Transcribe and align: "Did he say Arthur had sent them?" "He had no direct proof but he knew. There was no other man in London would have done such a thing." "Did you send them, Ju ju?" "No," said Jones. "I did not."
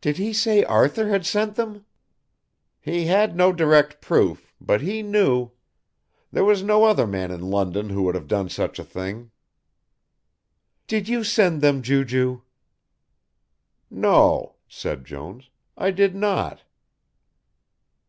"Did 0.00 0.16
he 0.16 0.32
say 0.32 0.64
Arthur 0.64 1.06
had 1.08 1.24
sent 1.24 1.54
them?" 1.54 1.84
"He 2.80 3.06
had 3.06 3.36
no 3.36 3.52
direct 3.52 4.00
proof 4.00 4.52
but 4.60 4.80
he 4.80 5.02
knew. 5.04 5.52
There 6.32 6.44
was 6.44 6.64
no 6.64 6.82
other 6.82 7.06
man 7.06 7.30
in 7.30 7.42
London 7.48 8.02
would 8.02 8.16
have 8.16 8.26
done 8.26 8.48
such 8.48 8.80
a 8.80 8.84
thing." 8.84 9.30
"Did 10.88 11.08
you 11.08 11.22
send 11.22 11.60
them, 11.60 11.80
Ju 11.80 12.04
ju?" 12.04 12.42
"No," 13.88 14.56
said 14.66 15.04
Jones. 15.04 15.48
"I 15.78 15.92
did 15.92 16.16
not." 16.16 16.64